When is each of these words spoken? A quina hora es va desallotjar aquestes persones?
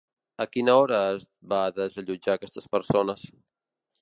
A 0.45 0.45
quina 0.55 0.77
hora 0.83 1.01
es 1.11 1.27
va 1.53 1.61
desallotjar 1.77 2.39
aquestes 2.39 2.71
persones? 2.77 3.29